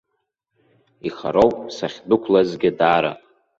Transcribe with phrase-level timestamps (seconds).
[1.07, 3.11] Ихароуп сахьдәықәлазгьы даара.